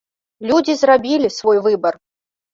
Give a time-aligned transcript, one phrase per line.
[0.51, 1.93] Людзі зрабілі свой выбар!